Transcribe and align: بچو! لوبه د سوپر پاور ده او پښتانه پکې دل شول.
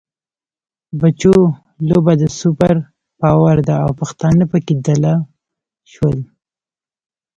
بچو! 0.99 1.35
لوبه 1.87 2.13
د 2.21 2.23
سوپر 2.37 2.75
پاور 3.19 3.57
ده 3.67 3.75
او 3.83 3.89
پښتانه 3.99 4.43
پکې 4.51 4.73
دل 4.85 5.03
شول. 5.91 6.17